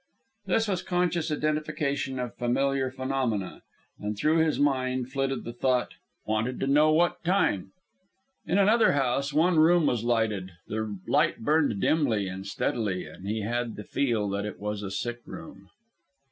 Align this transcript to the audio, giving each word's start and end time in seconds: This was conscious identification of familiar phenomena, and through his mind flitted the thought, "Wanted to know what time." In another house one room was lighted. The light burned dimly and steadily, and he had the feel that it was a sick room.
This 0.47 0.67
was 0.67 0.81
conscious 0.81 1.31
identification 1.31 2.17
of 2.17 2.33
familiar 2.35 2.89
phenomena, 2.89 3.61
and 3.99 4.17
through 4.17 4.39
his 4.39 4.59
mind 4.59 5.11
flitted 5.11 5.43
the 5.43 5.53
thought, 5.53 5.91
"Wanted 6.25 6.59
to 6.61 6.65
know 6.65 6.91
what 6.91 7.23
time." 7.23 7.71
In 8.47 8.57
another 8.57 8.93
house 8.93 9.31
one 9.31 9.59
room 9.59 9.85
was 9.85 10.03
lighted. 10.03 10.53
The 10.65 10.97
light 11.07 11.41
burned 11.41 11.79
dimly 11.81 12.27
and 12.27 12.47
steadily, 12.47 13.05
and 13.05 13.27
he 13.27 13.41
had 13.43 13.75
the 13.75 13.83
feel 13.83 14.27
that 14.29 14.43
it 14.43 14.59
was 14.59 14.81
a 14.81 14.89
sick 14.89 15.19
room. 15.27 15.69